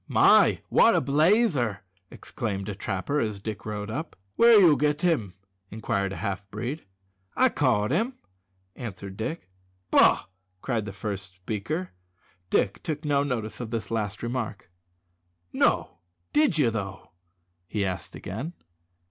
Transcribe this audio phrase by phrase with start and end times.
[0.07, 0.63] "My!
[0.71, 4.15] wot a blazer!" exclaimed a trapper as Dick rode up.
[4.35, 5.35] "Where you git him?"
[5.69, 6.83] inquired a half breed.
[7.35, 8.15] "I caught him,"
[8.75, 9.47] answered Dick.
[9.91, 10.25] "Baw!"
[10.63, 11.91] cried the first speaker.
[12.49, 14.71] Dick took no notice of this last remark.
[15.53, 15.99] "No,
[16.33, 17.11] did ye though?"
[17.67, 18.53] he asked again.